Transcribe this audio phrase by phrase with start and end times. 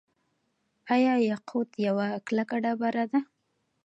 [0.95, 3.19] آیا یاقوت یوه کلکه ډبره ده؟